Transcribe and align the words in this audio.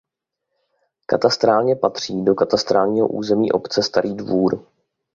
Katastrálně 1.05 1.75
patří 1.75 2.25
do 2.25 2.35
katastrálního 2.35 3.07
území 3.07 3.51
obce 3.51 3.83
Starý 3.83 4.13
Dvůr. 4.15 4.65